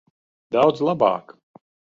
Daudz 0.55 0.81
labāk. 0.89 1.37